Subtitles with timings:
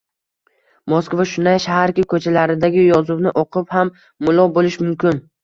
[0.93, 5.23] Moskva shunday shaharki, ko‘chalaridagi yozuvni o‘qib ham mullo bo‘lish mumkin.